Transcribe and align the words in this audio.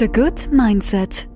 The 0.00 0.06
Good 0.06 0.52
Mindset. 0.52 1.28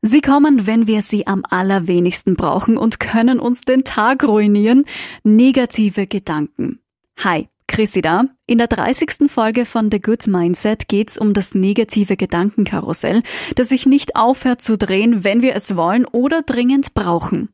Sie 0.00 0.22
kommen, 0.22 0.66
wenn 0.66 0.86
wir 0.86 1.02
sie 1.02 1.26
am 1.26 1.42
allerwenigsten 1.46 2.34
brauchen 2.34 2.78
und 2.78 2.98
können 2.98 3.40
uns 3.40 3.60
den 3.60 3.84
Tag 3.84 4.24
ruinieren. 4.24 4.86
Negative 5.22 6.06
Gedanken. 6.06 6.80
Hi, 7.18 7.50
Chrissy 7.66 8.00
da. 8.00 8.24
In 8.46 8.56
der 8.56 8.68
30. 8.68 9.30
Folge 9.30 9.66
von 9.66 9.90
The 9.90 10.00
Good 10.00 10.28
Mindset 10.28 10.88
geht's 10.88 11.18
um 11.18 11.34
das 11.34 11.54
negative 11.54 12.16
Gedankenkarussell, 12.16 13.22
das 13.54 13.68
sich 13.68 13.84
nicht 13.84 14.16
aufhört 14.16 14.62
zu 14.62 14.78
drehen, 14.78 15.22
wenn 15.22 15.42
wir 15.42 15.54
es 15.54 15.76
wollen 15.76 16.06
oder 16.06 16.40
dringend 16.40 16.94
brauchen. 16.94 17.50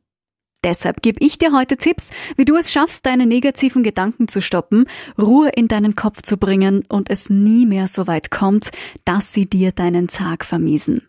Deshalb 0.64 1.02
gebe 1.02 1.24
ich 1.24 1.38
dir 1.38 1.52
heute 1.52 1.76
Tipps, 1.76 2.10
wie 2.36 2.44
du 2.44 2.56
es 2.56 2.72
schaffst, 2.72 3.04
deine 3.04 3.26
negativen 3.26 3.82
Gedanken 3.82 4.28
zu 4.28 4.40
stoppen, 4.40 4.86
Ruhe 5.20 5.48
in 5.48 5.66
deinen 5.66 5.96
Kopf 5.96 6.22
zu 6.22 6.36
bringen 6.36 6.84
und 6.88 7.10
es 7.10 7.30
nie 7.30 7.66
mehr 7.66 7.88
so 7.88 8.06
weit 8.06 8.30
kommt, 8.30 8.70
dass 9.04 9.32
sie 9.32 9.46
dir 9.46 9.72
deinen 9.72 10.06
Tag 10.06 10.44
vermiesen. 10.44 11.08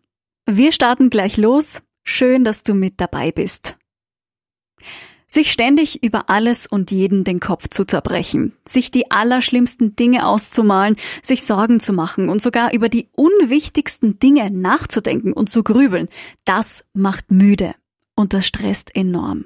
Wir 0.49 0.71
starten 0.71 1.09
gleich 1.09 1.37
los. 1.37 1.83
Schön, 2.03 2.43
dass 2.43 2.63
du 2.63 2.73
mit 2.73 2.99
dabei 2.99 3.31
bist. 3.31 3.77
Sich 5.27 5.51
ständig 5.51 6.03
über 6.03 6.29
alles 6.29 6.67
und 6.67 6.91
jeden 6.91 7.23
den 7.23 7.39
Kopf 7.39 7.67
zu 7.67 7.85
zerbrechen, 7.85 8.53
sich 8.65 8.91
die 8.91 9.09
allerschlimmsten 9.09 9.95
Dinge 9.95 10.27
auszumalen, 10.27 10.95
sich 11.23 11.43
Sorgen 11.43 11.79
zu 11.79 11.93
machen 11.93 12.29
und 12.29 12.41
sogar 12.41 12.73
über 12.73 12.89
die 12.89 13.09
unwichtigsten 13.13 14.19
Dinge 14.19 14.51
nachzudenken 14.51 15.33
und 15.33 15.49
zu 15.49 15.63
grübeln, 15.63 16.07
das 16.45 16.85
macht 16.93 17.31
müde 17.31 17.73
und 18.15 18.33
das 18.33 18.45
stresst 18.45 18.95
enorm. 18.95 19.45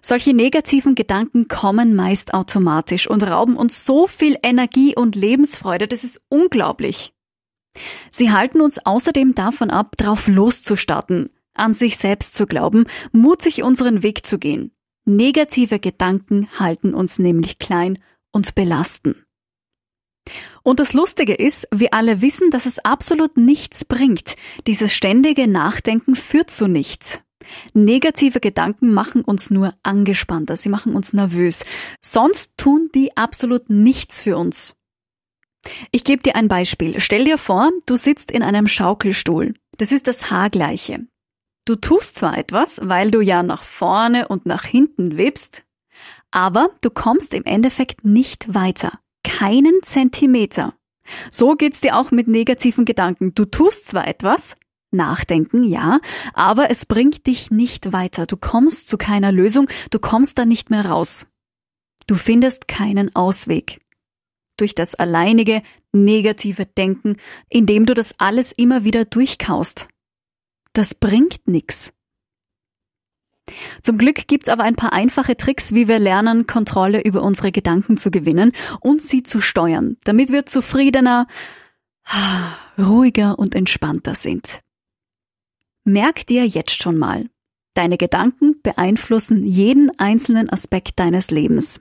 Solche 0.00 0.34
negativen 0.34 0.94
Gedanken 0.94 1.48
kommen 1.48 1.94
meist 1.94 2.34
automatisch 2.34 3.08
und 3.08 3.22
rauben 3.22 3.56
uns 3.56 3.84
so 3.84 4.06
viel 4.06 4.36
Energie 4.42 4.96
und 4.96 5.14
Lebensfreude, 5.14 5.86
das 5.86 6.04
ist 6.04 6.20
unglaublich. 6.28 7.14
Sie 8.10 8.30
halten 8.32 8.60
uns 8.60 8.84
außerdem 8.84 9.34
davon 9.34 9.70
ab, 9.70 9.96
drauf 9.96 10.28
loszustarten, 10.28 11.30
an 11.54 11.74
sich 11.74 11.96
selbst 11.96 12.34
zu 12.34 12.46
glauben, 12.46 12.84
mutig 13.12 13.62
unseren 13.62 14.02
Weg 14.02 14.26
zu 14.26 14.38
gehen. 14.38 14.72
Negative 15.04 15.78
Gedanken 15.78 16.48
halten 16.58 16.94
uns 16.94 17.18
nämlich 17.18 17.58
klein 17.58 17.98
und 18.30 18.54
belasten. 18.54 19.24
Und 20.62 20.78
das 20.78 20.92
Lustige 20.92 21.34
ist, 21.34 21.66
wir 21.72 21.92
alle 21.92 22.20
wissen, 22.20 22.50
dass 22.50 22.66
es 22.66 22.78
absolut 22.78 23.36
nichts 23.36 23.84
bringt. 23.84 24.36
Dieses 24.66 24.94
ständige 24.94 25.48
Nachdenken 25.48 26.14
führt 26.14 26.50
zu 26.50 26.68
nichts. 26.68 27.20
Negative 27.74 28.40
Gedanken 28.40 28.92
machen 28.92 29.22
uns 29.22 29.50
nur 29.50 29.74
angespannter, 29.82 30.56
sie 30.56 30.68
machen 30.68 30.94
uns 30.94 31.12
nervös. 31.12 31.64
Sonst 32.00 32.52
tun 32.56 32.88
die 32.94 33.16
absolut 33.16 33.68
nichts 33.68 34.22
für 34.22 34.36
uns. 34.36 34.76
Ich 35.90 36.04
gebe 36.04 36.22
dir 36.22 36.36
ein 36.36 36.48
Beispiel. 36.48 37.00
Stell 37.00 37.24
dir 37.24 37.38
vor, 37.38 37.70
du 37.86 37.96
sitzt 37.96 38.30
in 38.30 38.42
einem 38.42 38.66
Schaukelstuhl. 38.66 39.54
Das 39.78 39.92
ist 39.92 40.06
das 40.06 40.30
Haargleiche. 40.30 41.06
Du 41.64 41.76
tust 41.76 42.18
zwar 42.18 42.36
etwas, 42.36 42.80
weil 42.82 43.10
du 43.10 43.20
ja 43.20 43.42
nach 43.42 43.62
vorne 43.62 44.26
und 44.26 44.46
nach 44.46 44.64
hinten 44.64 45.16
wippst, 45.16 45.64
aber 46.32 46.70
du 46.82 46.90
kommst 46.90 47.34
im 47.34 47.44
Endeffekt 47.44 48.04
nicht 48.04 48.52
weiter. 48.52 48.98
Keinen 49.24 49.82
Zentimeter. 49.82 50.74
So 51.30 51.54
geht's 51.54 51.80
dir 51.80 51.96
auch 51.96 52.10
mit 52.10 52.28
negativen 52.28 52.84
Gedanken. 52.84 53.34
Du 53.34 53.44
tust 53.44 53.88
zwar 53.88 54.06
etwas, 54.06 54.56
Nachdenken, 54.92 55.64
ja, 55.64 56.00
aber 56.34 56.70
es 56.70 56.86
bringt 56.86 57.26
dich 57.26 57.50
nicht 57.50 57.92
weiter. 57.92 58.26
Du 58.26 58.36
kommst 58.36 58.88
zu 58.88 58.98
keiner 58.98 59.32
Lösung, 59.32 59.68
du 59.90 59.98
kommst 59.98 60.38
da 60.38 60.44
nicht 60.44 60.70
mehr 60.70 60.86
raus. 60.86 61.26
Du 62.06 62.14
findest 62.14 62.68
keinen 62.68 63.14
Ausweg. 63.16 63.80
Durch 64.58 64.74
das 64.74 64.94
alleinige 64.94 65.62
negative 65.92 66.66
Denken, 66.66 67.16
indem 67.48 67.86
du 67.86 67.94
das 67.94 68.14
alles 68.18 68.52
immer 68.52 68.84
wieder 68.84 69.04
durchkaust. 69.04 69.88
Das 70.74 70.94
bringt 70.94 71.46
nix. 71.46 71.92
Zum 73.82 73.98
Glück 73.98 74.28
gibt's 74.28 74.48
aber 74.48 74.62
ein 74.62 74.76
paar 74.76 74.92
einfache 74.92 75.36
Tricks, 75.36 75.74
wie 75.74 75.88
wir 75.88 75.98
lernen, 75.98 76.46
Kontrolle 76.46 77.02
über 77.02 77.22
unsere 77.22 77.50
Gedanken 77.50 77.96
zu 77.96 78.10
gewinnen 78.10 78.52
und 78.80 79.02
sie 79.02 79.22
zu 79.22 79.40
steuern, 79.40 79.96
damit 80.04 80.30
wir 80.30 80.46
zufriedener, 80.46 81.26
ruhiger 82.78 83.38
und 83.38 83.54
entspannter 83.54 84.14
sind. 84.14 84.60
Merk 85.84 86.26
dir 86.26 86.46
jetzt 86.46 86.80
schon 86.80 86.96
mal, 86.96 87.28
deine 87.74 87.98
Gedanken 87.98 88.60
beeinflussen 88.62 89.44
jeden 89.44 89.90
einzelnen 89.98 90.48
Aspekt 90.48 91.00
deines 91.00 91.30
Lebens. 91.30 91.80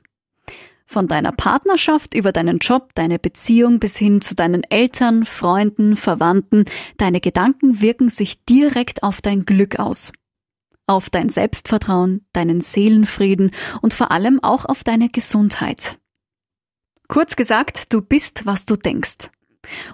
Von 0.87 1.07
deiner 1.07 1.31
Partnerschaft 1.31 2.15
über 2.15 2.33
deinen 2.33 2.57
Job, 2.57 2.89
deine 2.95 3.17
Beziehung 3.17 3.79
bis 3.79 3.97
hin 3.97 4.19
zu 4.19 4.35
deinen 4.35 4.63
Eltern, 4.63 5.23
Freunden, 5.23 5.95
Verwandten, 5.95 6.65
deine 6.97 7.21
Gedanken 7.21 7.79
wirken 7.79 8.09
sich 8.09 8.43
direkt 8.43 9.03
auf 9.03 9.21
dein 9.21 9.45
Glück 9.45 9.79
aus. 9.79 10.11
Auf 10.87 11.09
dein 11.09 11.29
Selbstvertrauen, 11.29 12.25
deinen 12.33 12.61
Seelenfrieden 12.61 13.51
und 13.81 13.93
vor 13.93 14.11
allem 14.11 14.43
auch 14.43 14.65
auf 14.65 14.83
deine 14.83 15.09
Gesundheit. 15.09 15.97
Kurz 17.07 17.35
gesagt, 17.35 17.93
du 17.93 18.01
bist, 18.01 18.45
was 18.45 18.65
du 18.65 18.75
denkst. 18.75 19.29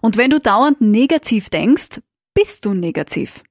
Und 0.02 0.18
wenn 0.18 0.30
du 0.30 0.40
dauernd 0.40 0.82
negativ 0.82 1.50
denkst, 1.50 2.02
bist 2.34 2.66
du 2.66 2.74
negativ. 2.74 3.44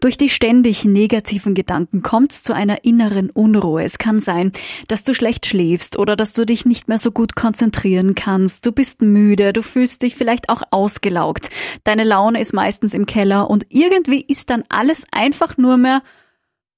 Durch 0.00 0.16
die 0.16 0.28
ständig 0.28 0.84
negativen 0.84 1.54
Gedanken 1.54 2.02
kommt 2.02 2.32
es 2.32 2.42
zu 2.42 2.54
einer 2.54 2.84
inneren 2.84 3.30
Unruhe. 3.30 3.84
Es 3.84 3.98
kann 3.98 4.18
sein, 4.18 4.52
dass 4.88 5.04
du 5.04 5.14
schlecht 5.14 5.46
schläfst 5.46 5.98
oder 5.98 6.16
dass 6.16 6.32
du 6.32 6.44
dich 6.44 6.66
nicht 6.66 6.88
mehr 6.88 6.98
so 6.98 7.10
gut 7.10 7.34
konzentrieren 7.36 8.14
kannst. 8.14 8.66
Du 8.66 8.72
bist 8.72 9.02
müde, 9.02 9.52
du 9.52 9.62
fühlst 9.62 10.02
dich 10.02 10.14
vielleicht 10.14 10.48
auch 10.48 10.62
ausgelaugt. 10.70 11.50
Deine 11.84 12.04
Laune 12.04 12.40
ist 12.40 12.52
meistens 12.52 12.94
im 12.94 13.06
Keller 13.06 13.50
und 13.50 13.66
irgendwie 13.70 14.20
ist 14.20 14.50
dann 14.50 14.64
alles 14.68 15.06
einfach 15.10 15.56
nur 15.56 15.76
mehr 15.76 16.02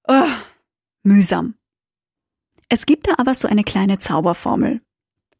oh, 0.08 0.28
mühsam. 1.02 1.54
Es 2.68 2.86
gibt 2.86 3.08
da 3.08 3.14
aber 3.18 3.34
so 3.34 3.48
eine 3.48 3.64
kleine 3.64 3.98
Zauberformel. 3.98 4.80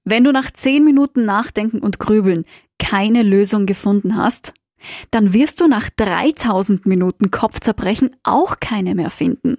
Wenn 0.04 0.22
du 0.22 0.32
nach 0.32 0.52
zehn 0.52 0.84
Minuten 0.84 1.24
Nachdenken 1.24 1.80
und 1.80 1.98
Grübeln 1.98 2.44
keine 2.78 3.24
Lösung 3.24 3.66
gefunden 3.66 4.16
hast, 4.16 4.54
dann 5.10 5.32
wirst 5.32 5.60
du 5.60 5.68
nach 5.68 5.90
3000 5.90 6.86
Minuten 6.86 7.30
Kopfzerbrechen 7.30 8.16
auch 8.22 8.60
keine 8.60 8.94
mehr 8.94 9.10
finden. 9.10 9.58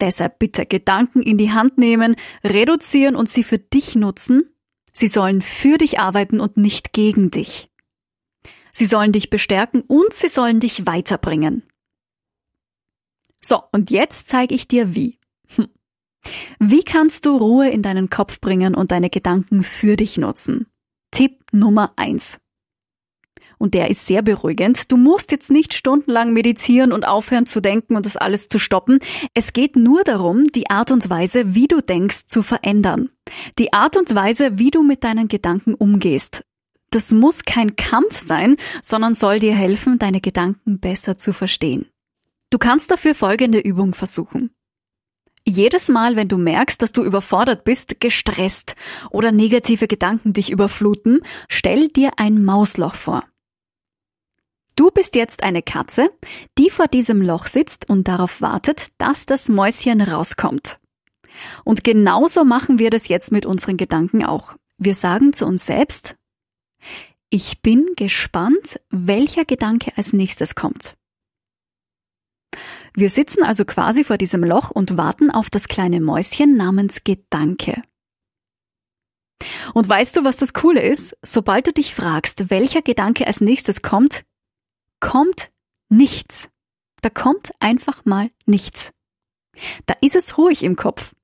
Deshalb 0.00 0.38
bitte 0.38 0.64
Gedanken 0.64 1.22
in 1.22 1.38
die 1.38 1.50
Hand 1.50 1.78
nehmen, 1.78 2.16
reduzieren 2.44 3.16
und 3.16 3.28
sie 3.28 3.42
für 3.42 3.58
dich 3.58 3.96
nutzen. 3.96 4.54
Sie 4.92 5.08
sollen 5.08 5.42
für 5.42 5.78
dich 5.78 5.98
arbeiten 5.98 6.40
und 6.40 6.56
nicht 6.56 6.92
gegen 6.92 7.30
dich. 7.30 7.70
Sie 8.72 8.84
sollen 8.84 9.12
dich 9.12 9.28
bestärken 9.30 9.80
und 9.82 10.12
sie 10.12 10.28
sollen 10.28 10.60
dich 10.60 10.86
weiterbringen. 10.86 11.64
So, 13.40 13.62
und 13.72 13.90
jetzt 13.90 14.28
zeige 14.28 14.54
ich 14.54 14.68
dir 14.68 14.94
wie. 14.94 15.18
Hm. 15.56 15.68
Wie 16.58 16.82
kannst 16.82 17.26
du 17.26 17.36
Ruhe 17.36 17.70
in 17.70 17.82
deinen 17.82 18.10
Kopf 18.10 18.40
bringen 18.40 18.74
und 18.74 18.90
deine 18.90 19.10
Gedanken 19.10 19.62
für 19.62 19.96
dich 19.96 20.16
nutzen? 20.16 20.66
Tipp 21.10 21.44
Nummer 21.52 21.92
eins: 21.96 22.38
und 23.58 23.74
der 23.74 23.90
ist 23.90 24.06
sehr 24.06 24.22
beruhigend. 24.22 24.90
Du 24.90 24.96
musst 24.96 25.30
jetzt 25.32 25.50
nicht 25.50 25.74
stundenlang 25.74 26.32
meditieren 26.32 26.92
und 26.92 27.06
aufhören 27.06 27.46
zu 27.46 27.60
denken 27.60 27.96
und 27.96 28.06
das 28.06 28.16
alles 28.16 28.48
zu 28.48 28.58
stoppen. 28.58 29.00
Es 29.34 29.52
geht 29.52 29.76
nur 29.76 30.04
darum, 30.04 30.46
die 30.52 30.70
Art 30.70 30.90
und 30.90 31.10
Weise, 31.10 31.54
wie 31.54 31.66
du 31.66 31.80
denkst, 31.80 32.26
zu 32.26 32.42
verändern. 32.42 33.10
Die 33.58 33.72
Art 33.72 33.96
und 33.96 34.14
Weise, 34.14 34.58
wie 34.58 34.70
du 34.70 34.82
mit 34.82 35.04
deinen 35.04 35.28
Gedanken 35.28 35.74
umgehst. 35.74 36.44
Das 36.90 37.12
muss 37.12 37.44
kein 37.44 37.76
Kampf 37.76 38.16
sein, 38.16 38.56
sondern 38.82 39.12
soll 39.12 39.40
dir 39.40 39.54
helfen, 39.54 39.98
deine 39.98 40.20
Gedanken 40.20 40.80
besser 40.80 41.18
zu 41.18 41.32
verstehen. 41.32 41.86
Du 42.50 42.56
kannst 42.56 42.90
dafür 42.90 43.14
folgende 43.14 43.58
Übung 43.58 43.92
versuchen. 43.94 44.50
Jedes 45.46 45.88
Mal, 45.88 46.16
wenn 46.16 46.28
du 46.28 46.36
merkst, 46.36 46.80
dass 46.82 46.92
du 46.92 47.04
überfordert 47.04 47.64
bist, 47.64 48.00
gestresst 48.00 48.74
oder 49.10 49.32
negative 49.32 49.86
Gedanken 49.86 50.32
dich 50.32 50.50
überfluten, 50.50 51.20
stell 51.48 51.88
dir 51.88 52.12
ein 52.18 52.44
Mausloch 52.44 52.94
vor. 52.94 53.24
Du 54.78 54.92
bist 54.92 55.16
jetzt 55.16 55.42
eine 55.42 55.60
Katze, 55.60 56.08
die 56.56 56.70
vor 56.70 56.86
diesem 56.86 57.20
Loch 57.20 57.48
sitzt 57.48 57.90
und 57.90 58.06
darauf 58.06 58.40
wartet, 58.40 58.92
dass 58.98 59.26
das 59.26 59.48
Mäuschen 59.48 60.00
rauskommt. 60.00 60.78
Und 61.64 61.82
genauso 61.82 62.44
machen 62.44 62.78
wir 62.78 62.88
das 62.88 63.08
jetzt 63.08 63.32
mit 63.32 63.44
unseren 63.44 63.76
Gedanken 63.76 64.24
auch. 64.24 64.54
Wir 64.76 64.94
sagen 64.94 65.32
zu 65.32 65.46
uns 65.46 65.66
selbst, 65.66 66.14
ich 67.28 67.60
bin 67.60 67.86
gespannt, 67.96 68.80
welcher 68.88 69.44
Gedanke 69.44 69.90
als 69.96 70.12
nächstes 70.12 70.54
kommt. 70.54 70.96
Wir 72.94 73.10
sitzen 73.10 73.42
also 73.42 73.64
quasi 73.64 74.04
vor 74.04 74.16
diesem 74.16 74.44
Loch 74.44 74.70
und 74.70 74.96
warten 74.96 75.32
auf 75.32 75.50
das 75.50 75.66
kleine 75.66 76.00
Mäuschen 76.00 76.56
namens 76.56 77.02
Gedanke. 77.02 77.82
Und 79.74 79.88
weißt 79.88 80.16
du, 80.16 80.24
was 80.24 80.36
das 80.36 80.52
Coole 80.52 80.82
ist? 80.82 81.16
Sobald 81.22 81.66
du 81.66 81.72
dich 81.72 81.96
fragst, 81.96 82.48
welcher 82.50 82.82
Gedanke 82.82 83.26
als 83.26 83.40
nächstes 83.40 83.82
kommt, 83.82 84.24
kommt 85.00 85.50
nichts. 85.88 86.50
Da 87.00 87.10
kommt 87.10 87.52
einfach 87.60 88.04
mal 88.04 88.30
nichts. 88.46 88.92
Da 89.86 89.94
ist 90.00 90.16
es 90.16 90.38
ruhig 90.38 90.62
im 90.62 90.76
Kopf. 90.76 91.14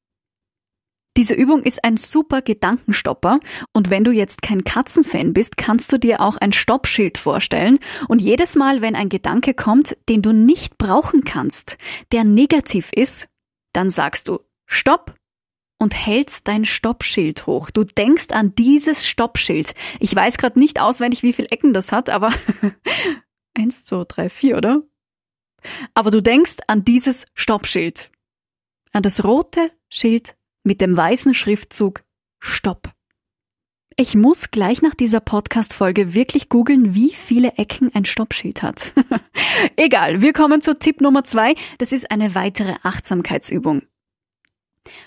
Diese 1.17 1.35
Übung 1.35 1.63
ist 1.63 1.85
ein 1.85 1.97
super 1.97 2.43
Gedankenstopper 2.43 3.39
und 3.73 3.89
wenn 3.89 4.03
du 4.03 4.11
jetzt 4.11 4.43
kein 4.43 4.65
Katzenfan 4.65 5.33
bist, 5.33 5.57
kannst 5.57 5.93
du 5.93 5.99
dir 5.99 6.21
auch 6.21 6.37
ein 6.39 6.53
Stoppschild 6.53 7.19
vorstellen 7.19 7.79
und 8.09 8.21
jedes 8.21 8.57
Mal, 8.57 8.83
wenn 8.83 8.97
ein 8.97 9.09
Gedanke 9.09 9.55
kommt, 9.55 9.97
den 10.09 10.23
du 10.23 10.33
nicht 10.33 10.77
brauchen 10.77 11.23
kannst, 11.23 11.77
der 12.11 12.25
negativ 12.25 12.91
ist, 12.93 13.29
dann 13.73 13.91
sagst 13.91 14.27
du 14.27 14.41
Stopp 14.67 15.15
und 15.79 15.95
hältst 15.95 16.49
dein 16.49 16.65
Stoppschild 16.65 17.47
hoch. 17.47 17.71
Du 17.71 17.85
denkst 17.85 18.29
an 18.31 18.55
dieses 18.57 19.07
Stoppschild. 19.07 19.75
Ich 20.01 20.15
weiß 20.15 20.37
gerade 20.37 20.59
nicht 20.59 20.81
auswendig, 20.81 21.23
wie 21.23 21.33
viele 21.33 21.51
Ecken 21.51 21.73
das 21.75 21.93
hat, 21.93 22.11
aber 22.11 22.33
eins, 23.55 23.85
zwei, 23.85 24.05
drei, 24.07 24.29
vier, 24.29 24.57
oder? 24.57 24.83
Aber 25.95 26.11
du 26.11 26.23
denkst 26.23 26.57
an 26.67 26.85
dieses 26.85 27.27
Stoppschild. 27.35 28.11
An 28.93 29.03
das 29.03 29.25
rote 29.25 29.71
Schild 29.89 30.37
mit 30.63 30.81
dem 30.81 30.97
weißen 30.97 31.35
Schriftzug 31.35 32.05
Stopp. 32.39 32.93
Ich 33.97 34.17
muss 34.17 34.51
gleich 34.51 34.83
nach 34.83 34.95
dieser 34.95 35.21
Podcast-Folge 35.21 36.15
wirklich 36.15 36.49
googeln, 36.49 36.97
wie 36.97 37.11
viele 37.11 37.53
Ecken 37.59 37.95
ein 37.95 38.05
Stoppschild 38.05 38.63
hat. 38.63 38.93
Egal, 39.77 40.21
wir 40.21 40.33
kommen 40.33 40.61
zu 40.61 40.77
Tipp 40.77 41.01
Nummer 41.01 41.23
zwei. 41.23 41.55
Das 41.79 41.93
ist 41.93 42.11
eine 42.11 42.35
weitere 42.35 42.75
Achtsamkeitsübung. 42.83 43.83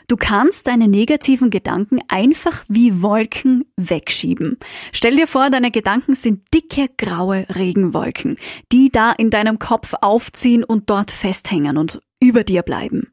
Du 0.07 0.17
kannst 0.17 0.67
deine 0.67 0.87
negativen 0.87 1.49
Gedanken 1.49 1.99
einfach 2.07 2.63
wie 2.67 3.01
Wolken 3.01 3.65
wegschieben. 3.75 4.57
Stell 4.91 5.15
dir 5.15 5.27
vor, 5.27 5.49
deine 5.49 5.71
Gedanken 5.71 6.13
sind 6.13 6.53
dicke 6.53 6.89
graue 6.97 7.45
Regenwolken, 7.53 8.37
die 8.71 8.89
da 8.89 9.11
in 9.11 9.29
deinem 9.29 9.59
Kopf 9.59 9.93
aufziehen 10.01 10.63
und 10.63 10.89
dort 10.89 11.11
festhängen 11.11 11.77
und 11.77 12.01
über 12.21 12.43
dir 12.43 12.63
bleiben. 12.63 13.11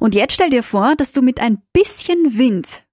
Und 0.00 0.14
jetzt 0.14 0.34
stell 0.34 0.50
dir 0.50 0.62
vor, 0.62 0.96
dass 0.96 1.12
du 1.12 1.22
mit 1.22 1.40
ein 1.40 1.62
bisschen 1.72 2.38
Wind 2.38 2.84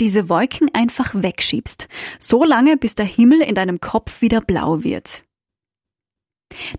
diese 0.00 0.28
Wolken 0.28 0.68
einfach 0.74 1.14
wegschiebst, 1.14 1.88
so 2.18 2.44
lange 2.44 2.76
bis 2.76 2.94
der 2.94 3.06
Himmel 3.06 3.40
in 3.40 3.54
deinem 3.54 3.80
Kopf 3.80 4.20
wieder 4.20 4.40
blau 4.40 4.84
wird. 4.84 5.25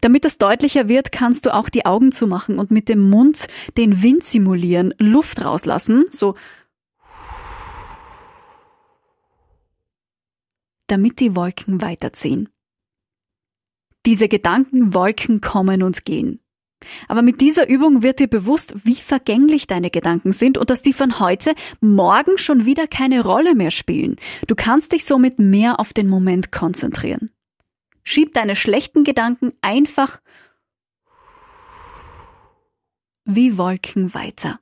Damit 0.02 0.26
das 0.26 0.38
deutlicher 0.38 0.88
wird, 0.88 1.12
kannst 1.12 1.46
du 1.46 1.54
auch 1.54 1.70
die 1.70 1.86
Augen 1.86 2.12
zumachen 2.12 2.60
und 2.60 2.72
mit 2.72 2.90
dem 2.90 3.10
Mund 3.10 3.48
den 3.78 4.02
Wind 4.02 4.24
simulieren, 4.24 4.94
Luft 4.98 5.44
rauslassen, 5.44 6.06
so 6.10 6.36
damit 10.88 11.20
die 11.20 11.36
Wolken 11.36 11.82
weiterziehen. 11.82 12.50
Diese 14.06 14.30
Gedankenwolken 14.30 15.42
kommen 15.42 15.84
und 15.84 16.06
gehen. 16.06 16.40
Aber 17.08 17.22
mit 17.22 17.42
dieser 17.42 17.68
Übung 17.68 18.04
wird 18.04 18.20
dir 18.20 18.28
bewusst, 18.28 18.76
wie 18.86 18.96
vergänglich 18.96 19.68
deine 19.68 19.90
Gedanken 19.90 20.32
sind 20.32 20.58
und 20.58 20.70
dass 20.70 20.82
die 20.82 20.94
von 20.94 21.20
heute 21.20 21.56
morgen 21.82 22.38
schon 22.38 22.66
wieder 22.66 22.88
keine 22.88 23.24
Rolle 23.24 23.56
mehr 23.56 23.72
spielen. 23.72 24.18
Du 24.46 24.56
kannst 24.56 24.92
dich 24.92 25.04
somit 25.04 25.40
mehr 25.40 25.80
auf 25.80 25.92
den 25.92 26.08
Moment 26.08 26.52
konzentrieren. 26.52 27.32
Schieb 28.10 28.34
deine 28.34 28.56
schlechten 28.56 29.04
Gedanken 29.04 29.52
einfach 29.60 30.22
wie 33.26 33.58
Wolken 33.58 34.14
weiter. 34.14 34.62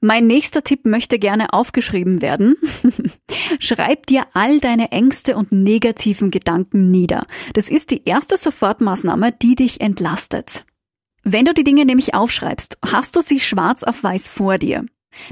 Mein 0.00 0.26
nächster 0.26 0.64
Tipp 0.64 0.86
möchte 0.86 1.18
gerne 1.18 1.52
aufgeschrieben 1.52 2.22
werden. 2.22 2.56
Schreib 3.60 4.06
dir 4.06 4.26
all 4.32 4.58
deine 4.58 4.90
Ängste 4.90 5.36
und 5.36 5.52
negativen 5.52 6.30
Gedanken 6.30 6.90
nieder. 6.90 7.26
Das 7.52 7.68
ist 7.68 7.90
die 7.90 8.06
erste 8.06 8.38
Sofortmaßnahme, 8.38 9.30
die 9.30 9.54
dich 9.54 9.82
entlastet. 9.82 10.64
Wenn 11.24 11.44
du 11.44 11.52
die 11.52 11.64
Dinge 11.64 11.84
nämlich 11.84 12.14
aufschreibst, 12.14 12.78
hast 12.82 13.16
du 13.16 13.20
sie 13.20 13.38
schwarz 13.38 13.82
auf 13.82 14.02
weiß 14.02 14.30
vor 14.30 14.56
dir 14.56 14.86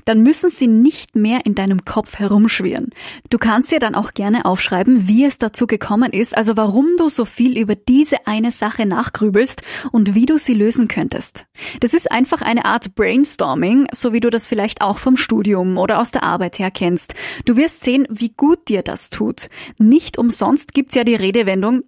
dann 0.04 0.22
müssen 0.22 0.50
sie 0.50 0.66
nicht 0.66 1.16
mehr 1.16 1.44
in 1.44 1.54
deinem 1.54 1.84
Kopf 1.84 2.18
herumschwirren. 2.18 2.90
Du 3.30 3.38
kannst 3.38 3.72
dir 3.72 3.78
dann 3.78 3.94
auch 3.94 4.14
gerne 4.14 4.44
aufschreiben, 4.44 5.08
wie 5.08 5.24
es 5.24 5.38
dazu 5.38 5.66
gekommen 5.66 6.12
ist, 6.12 6.36
also 6.36 6.56
warum 6.56 6.86
du 6.98 7.08
so 7.08 7.24
viel 7.24 7.58
über 7.58 7.74
diese 7.74 8.26
eine 8.26 8.50
Sache 8.50 8.86
nachgrübelst 8.86 9.62
und 9.92 10.14
wie 10.14 10.26
du 10.26 10.38
sie 10.38 10.54
lösen 10.54 10.88
könntest. 10.88 11.44
Das 11.80 11.94
ist 11.94 12.10
einfach 12.10 12.42
eine 12.42 12.64
Art 12.64 12.94
Brainstorming, 12.94 13.86
so 13.92 14.12
wie 14.12 14.20
du 14.20 14.30
das 14.30 14.46
vielleicht 14.46 14.82
auch 14.82 14.98
vom 14.98 15.16
Studium 15.16 15.78
oder 15.78 16.00
aus 16.00 16.10
der 16.10 16.22
Arbeit 16.22 16.58
her 16.58 16.70
kennst. 16.70 17.14
Du 17.44 17.56
wirst 17.56 17.84
sehen, 17.84 18.06
wie 18.10 18.30
gut 18.30 18.68
dir 18.68 18.82
das 18.82 19.10
tut. 19.10 19.48
Nicht 19.78 20.18
umsonst 20.18 20.74
gibt's 20.74 20.94
ja 20.94 21.04
die 21.04 21.14
Redewendung, 21.14 21.84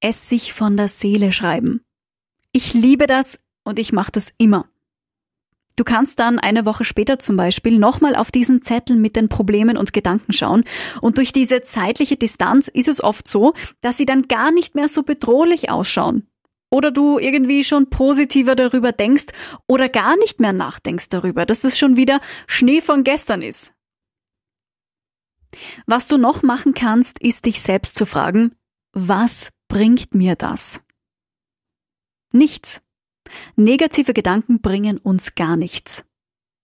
es 0.00 0.28
sich 0.28 0.52
von 0.52 0.76
der 0.76 0.88
Seele 0.88 1.32
schreiben. 1.32 1.82
Ich 2.52 2.74
liebe 2.74 3.06
das 3.06 3.38
und 3.64 3.78
ich 3.78 3.92
mache 3.92 4.12
das 4.12 4.32
immer. 4.38 4.69
Du 5.76 5.84
kannst 5.84 6.18
dann 6.18 6.38
eine 6.38 6.66
Woche 6.66 6.84
später 6.84 7.18
zum 7.18 7.36
Beispiel 7.36 7.78
nochmal 7.78 8.14
auf 8.14 8.30
diesen 8.30 8.62
Zettel 8.62 8.96
mit 8.96 9.16
den 9.16 9.28
Problemen 9.28 9.76
und 9.76 9.92
Gedanken 9.92 10.32
schauen. 10.32 10.64
Und 11.00 11.18
durch 11.18 11.32
diese 11.32 11.62
zeitliche 11.62 12.16
Distanz 12.16 12.68
ist 12.68 12.88
es 12.88 13.02
oft 13.02 13.26
so, 13.26 13.54
dass 13.80 13.96
sie 13.96 14.06
dann 14.06 14.28
gar 14.28 14.52
nicht 14.52 14.74
mehr 14.74 14.88
so 14.88 15.02
bedrohlich 15.02 15.70
ausschauen. 15.70 16.26
Oder 16.70 16.90
du 16.90 17.18
irgendwie 17.18 17.64
schon 17.64 17.90
positiver 17.90 18.54
darüber 18.54 18.92
denkst 18.92 19.26
oder 19.66 19.88
gar 19.88 20.16
nicht 20.18 20.38
mehr 20.38 20.52
nachdenkst 20.52 21.08
darüber, 21.08 21.44
dass 21.44 21.64
es 21.64 21.78
schon 21.78 21.96
wieder 21.96 22.20
Schnee 22.46 22.80
von 22.80 23.02
gestern 23.02 23.42
ist. 23.42 23.72
Was 25.86 26.06
du 26.06 26.16
noch 26.16 26.42
machen 26.42 26.74
kannst, 26.74 27.18
ist 27.18 27.46
dich 27.46 27.60
selbst 27.60 27.96
zu 27.96 28.06
fragen, 28.06 28.54
was 28.92 29.50
bringt 29.68 30.14
mir 30.14 30.36
das? 30.36 30.80
Nichts. 32.32 32.82
Negative 33.56 34.12
Gedanken 34.12 34.60
bringen 34.60 34.98
uns 34.98 35.34
gar 35.34 35.56
nichts. 35.56 36.04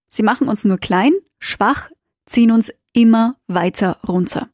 Sie 0.08 0.22
machen 0.22 0.48
uns 0.48 0.64
nur 0.64 0.78
klein, 0.78 1.12
schwach, 1.38 1.90
ziehen 2.26 2.50
uns 2.50 2.72
immer 2.92 3.36
weiter 3.46 4.00
runter. 4.06 4.48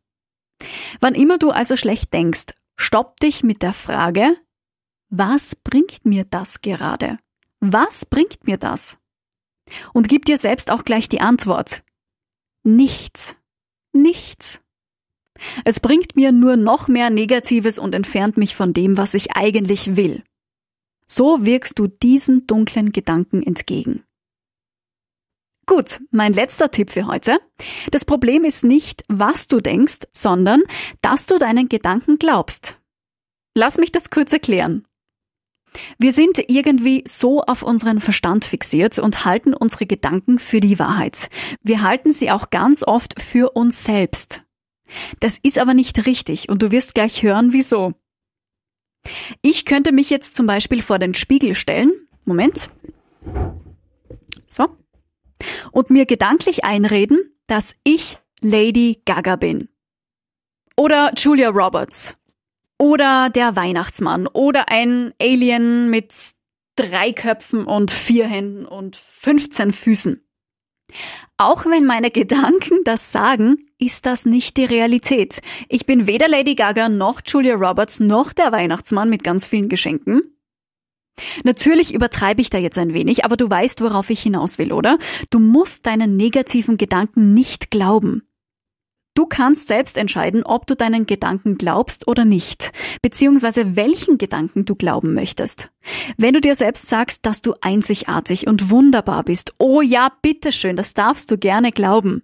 Wann 1.00 1.14
immer 1.14 1.38
du 1.38 1.50
also 1.50 1.76
schlecht 1.76 2.12
denkst, 2.12 2.54
stopp 2.76 3.20
dich 3.20 3.42
mit 3.42 3.62
der 3.62 3.72
Frage, 3.72 4.36
was 5.08 5.54
bringt 5.56 6.04
mir 6.04 6.24
das 6.24 6.62
gerade? 6.62 7.18
Was 7.60 8.06
bringt 8.06 8.46
mir 8.46 8.56
das? 8.56 8.98
Und 9.92 10.08
gib 10.08 10.24
dir 10.24 10.38
selbst 10.38 10.70
auch 10.70 10.84
gleich 10.84 11.08
die 11.08 11.20
Antwort. 11.20 11.84
Nichts. 12.64 13.36
Nichts. 13.92 14.60
Es 15.64 15.80
bringt 15.80 16.16
mir 16.16 16.32
nur 16.32 16.56
noch 16.56 16.88
mehr 16.88 17.10
Negatives 17.10 17.78
und 17.78 17.94
entfernt 17.94 18.36
mich 18.36 18.54
von 18.54 18.72
dem, 18.72 18.96
was 18.96 19.14
ich 19.14 19.36
eigentlich 19.36 19.96
will. 19.96 20.22
So 21.14 21.44
wirkst 21.44 21.78
du 21.78 21.88
diesen 21.88 22.46
dunklen 22.46 22.90
Gedanken 22.90 23.42
entgegen. 23.42 24.02
Gut, 25.66 26.00
mein 26.10 26.32
letzter 26.32 26.70
Tipp 26.70 26.90
für 26.90 27.06
heute. 27.06 27.38
Das 27.90 28.06
Problem 28.06 28.44
ist 28.44 28.64
nicht, 28.64 29.04
was 29.08 29.46
du 29.46 29.60
denkst, 29.60 30.06
sondern, 30.10 30.62
dass 31.02 31.26
du 31.26 31.36
deinen 31.36 31.68
Gedanken 31.68 32.16
glaubst. 32.16 32.80
Lass 33.54 33.76
mich 33.76 33.92
das 33.92 34.08
kurz 34.08 34.32
erklären. 34.32 34.86
Wir 35.98 36.14
sind 36.14 36.48
irgendwie 36.48 37.04
so 37.06 37.42
auf 37.42 37.62
unseren 37.62 38.00
Verstand 38.00 38.46
fixiert 38.46 38.98
und 38.98 39.26
halten 39.26 39.52
unsere 39.52 39.84
Gedanken 39.84 40.38
für 40.38 40.60
die 40.60 40.78
Wahrheit. 40.78 41.28
Wir 41.60 41.82
halten 41.82 42.10
sie 42.10 42.30
auch 42.30 42.48
ganz 42.48 42.82
oft 42.82 43.20
für 43.20 43.50
uns 43.50 43.84
selbst. 43.84 44.40
Das 45.20 45.36
ist 45.42 45.58
aber 45.58 45.74
nicht 45.74 46.06
richtig 46.06 46.48
und 46.48 46.62
du 46.62 46.70
wirst 46.70 46.94
gleich 46.94 47.22
hören, 47.22 47.52
wieso. 47.52 47.92
Ich 49.40 49.64
könnte 49.64 49.92
mich 49.92 50.10
jetzt 50.10 50.34
zum 50.34 50.46
Beispiel 50.46 50.82
vor 50.82 50.98
den 50.98 51.14
Spiegel 51.14 51.54
stellen. 51.54 51.92
Moment. 52.24 52.70
So. 54.46 54.76
Und 55.72 55.90
mir 55.90 56.06
gedanklich 56.06 56.64
einreden, 56.64 57.18
dass 57.46 57.74
ich 57.84 58.18
Lady 58.40 59.02
Gaga 59.04 59.36
bin. 59.36 59.68
Oder 60.76 61.12
Julia 61.16 61.48
Roberts. 61.48 62.16
Oder 62.78 63.30
der 63.30 63.56
Weihnachtsmann. 63.56 64.26
Oder 64.26 64.68
ein 64.68 65.12
Alien 65.20 65.90
mit 65.90 66.12
drei 66.76 67.12
Köpfen 67.12 67.64
und 67.64 67.90
vier 67.90 68.26
Händen 68.26 68.66
und 68.66 68.96
15 68.96 69.72
Füßen. 69.72 70.24
Auch 71.38 71.66
wenn 71.66 71.84
meine 71.84 72.10
Gedanken 72.10 72.78
das 72.84 73.12
sagen, 73.12 73.66
ist 73.78 74.06
das 74.06 74.24
nicht 74.26 74.56
die 74.56 74.64
Realität. 74.64 75.40
Ich 75.68 75.86
bin 75.86 76.06
weder 76.06 76.28
Lady 76.28 76.54
Gaga 76.54 76.88
noch 76.88 77.20
Julia 77.26 77.54
Roberts 77.54 78.00
noch 78.00 78.32
der 78.32 78.52
Weihnachtsmann 78.52 79.10
mit 79.10 79.24
ganz 79.24 79.46
vielen 79.46 79.68
Geschenken. 79.68 80.22
Natürlich 81.44 81.92
übertreibe 81.94 82.40
ich 82.40 82.50
da 82.50 82.58
jetzt 82.58 82.78
ein 82.78 82.94
wenig, 82.94 83.24
aber 83.24 83.36
du 83.36 83.48
weißt, 83.48 83.80
worauf 83.80 84.10
ich 84.10 84.22
hinaus 84.22 84.58
will, 84.58 84.72
oder? 84.72 84.98
Du 85.30 85.38
musst 85.38 85.86
deinen 85.86 86.16
negativen 86.16 86.76
Gedanken 86.78 87.34
nicht 87.34 87.70
glauben. 87.70 88.22
Du 89.14 89.26
kannst 89.26 89.68
selbst 89.68 89.98
entscheiden, 89.98 90.42
ob 90.42 90.66
du 90.66 90.74
deinen 90.74 91.04
Gedanken 91.04 91.58
glaubst 91.58 92.08
oder 92.08 92.24
nicht, 92.24 92.72
beziehungsweise 93.02 93.76
welchen 93.76 94.16
Gedanken 94.16 94.64
du 94.64 94.74
glauben 94.74 95.12
möchtest. 95.12 95.70
Wenn 96.16 96.32
du 96.32 96.40
dir 96.40 96.56
selbst 96.56 96.88
sagst, 96.88 97.26
dass 97.26 97.42
du 97.42 97.54
einzigartig 97.60 98.46
und 98.46 98.70
wunderbar 98.70 99.22
bist, 99.24 99.54
oh 99.58 99.82
ja, 99.82 100.10
bitteschön, 100.22 100.76
das 100.76 100.94
darfst 100.94 101.30
du 101.30 101.36
gerne 101.36 101.72
glauben. 101.72 102.22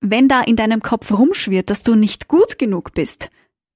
Wenn 0.00 0.26
da 0.26 0.40
in 0.40 0.56
deinem 0.56 0.82
Kopf 0.82 1.12
rumschwirrt, 1.12 1.70
dass 1.70 1.84
du 1.84 1.94
nicht 1.94 2.26
gut 2.26 2.58
genug 2.58 2.94
bist, 2.94 3.30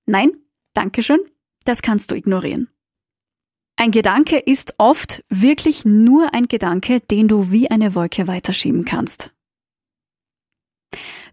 nein, 0.06 0.32
Dankeschön, 0.74 1.20
das 1.64 1.80
kannst 1.80 2.10
du 2.10 2.16
ignorieren. 2.16 2.68
Ein 3.76 3.92
Gedanke 3.92 4.38
ist 4.38 4.74
oft 4.78 5.24
wirklich 5.28 5.84
nur 5.84 6.34
ein 6.34 6.48
Gedanke, 6.48 7.00
den 7.00 7.28
du 7.28 7.52
wie 7.52 7.70
eine 7.70 7.94
Wolke 7.94 8.26
weiterschieben 8.26 8.84
kannst. 8.84 9.32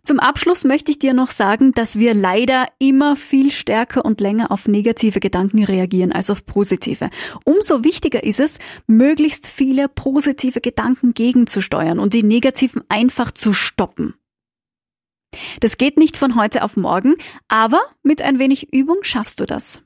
Zum 0.06 0.20
Abschluss 0.20 0.66
möchte 0.66 0.92
ich 0.92 1.00
dir 1.00 1.16
noch 1.16 1.32
sagen, 1.32 1.72
dass 1.72 1.98
wir 1.98 2.14
leider 2.14 2.68
immer 2.78 3.16
viel 3.16 3.50
stärker 3.50 4.06
und 4.06 4.22
länger 4.22 4.52
auf 4.52 4.68
negative 4.68 5.20
Gedanken 5.20 5.64
reagieren 5.64 6.12
als 6.12 6.30
auf 6.30 6.46
positive. 6.46 7.10
Umso 7.44 7.84
wichtiger 7.84 8.24
ist 8.24 8.40
es, 8.40 8.60
möglichst 8.86 9.48
viele 9.48 9.90
positive 9.90 10.62
Gedanken 10.62 11.16
gegenzusteuern 11.16 11.98
und 11.98 12.14
die 12.14 12.22
negativen 12.22 12.84
einfach 12.88 13.32
zu 13.32 13.52
stoppen. 13.52 14.14
Das 15.60 15.78
geht 15.78 15.98
nicht 15.98 16.18
von 16.18 16.36
heute 16.36 16.62
auf 16.62 16.78
morgen, 16.78 17.16
aber 17.48 17.82
mit 18.04 18.22
ein 18.22 18.38
wenig 18.38 18.72
Übung 18.72 18.98
schaffst 19.02 19.40
du 19.40 19.48
das. 19.48 19.82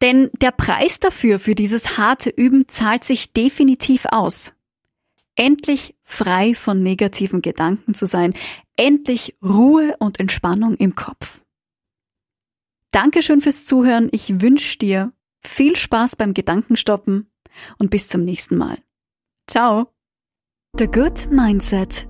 Denn 0.00 0.30
der 0.40 0.52
Preis 0.52 1.00
dafür, 1.00 1.38
für 1.38 1.54
dieses 1.54 1.98
harte 1.98 2.30
Üben, 2.30 2.66
zahlt 2.66 3.04
sich 3.04 3.34
definitiv 3.34 4.06
aus. 4.06 4.54
Endlich 5.34 5.96
frei 6.02 6.54
von 6.54 6.82
negativen 6.82 7.42
Gedanken 7.42 7.92
zu 7.92 8.06
sein, 8.06 8.32
endlich 8.78 9.36
Ruhe 9.42 9.94
und 9.98 10.18
Entspannung 10.20 10.74
im 10.76 10.94
Kopf. 10.94 11.42
Dankeschön 12.90 13.42
fürs 13.42 13.66
Zuhören. 13.66 14.08
Ich 14.12 14.40
wünsche 14.40 14.78
dir 14.78 15.12
viel 15.44 15.76
Spaß 15.76 16.16
beim 16.16 16.32
Gedankenstoppen 16.32 17.30
und 17.78 17.90
bis 17.90 18.08
zum 18.08 18.24
nächsten 18.24 18.56
Mal. 18.56 18.78
Ciao. 19.46 19.92
The 20.78 20.86
Good 20.86 21.30
Mindset 21.30 22.08